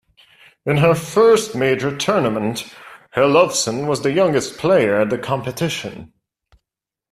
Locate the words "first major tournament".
0.95-2.73